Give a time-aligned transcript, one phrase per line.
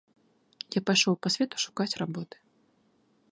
[0.77, 2.35] Я пайшоў па свету шукаць работы.